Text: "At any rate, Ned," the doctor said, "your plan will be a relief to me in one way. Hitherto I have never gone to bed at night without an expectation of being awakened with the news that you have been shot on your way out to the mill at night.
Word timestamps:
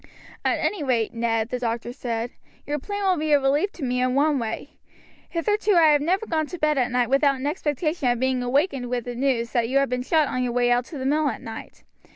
"At 0.43 0.57
any 0.57 0.81
rate, 0.81 1.13
Ned," 1.13 1.49
the 1.49 1.59
doctor 1.59 1.93
said, 1.93 2.31
"your 2.65 2.79
plan 2.79 3.03
will 3.03 3.17
be 3.17 3.33
a 3.33 3.39
relief 3.39 3.71
to 3.73 3.83
me 3.83 4.01
in 4.01 4.15
one 4.15 4.39
way. 4.39 4.77
Hitherto 5.29 5.75
I 5.75 5.91
have 5.91 6.01
never 6.01 6.25
gone 6.25 6.47
to 6.47 6.57
bed 6.57 6.79
at 6.79 6.89
night 6.89 7.07
without 7.11 7.35
an 7.35 7.45
expectation 7.45 8.07
of 8.09 8.19
being 8.19 8.41
awakened 8.41 8.89
with 8.89 9.05
the 9.05 9.13
news 9.13 9.51
that 9.51 9.69
you 9.69 9.77
have 9.77 9.89
been 9.89 10.01
shot 10.01 10.27
on 10.27 10.41
your 10.41 10.53
way 10.53 10.71
out 10.71 10.85
to 10.85 10.97
the 10.97 11.05
mill 11.05 11.29
at 11.29 11.43
night. 11.43 11.83